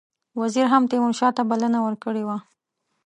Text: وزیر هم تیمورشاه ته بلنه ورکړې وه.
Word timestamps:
وزیر 0.41 0.65
هم 0.73 0.83
تیمورشاه 0.91 1.31
ته 1.37 1.41
بلنه 1.49 1.79
ورکړې 1.81 2.23
وه. 2.27 2.37